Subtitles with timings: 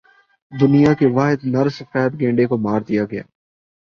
[0.51, 3.23] دنیا کے واحد نر سفید گینڈے کو مار دیا گیا